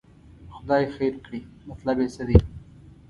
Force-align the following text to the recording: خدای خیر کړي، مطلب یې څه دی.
خدای 0.55 0.83
خیر 0.97 1.13
کړي، 1.25 1.39
مطلب 1.69 1.97
یې 2.01 2.07
څه 2.15 2.23
دی. 2.27 2.37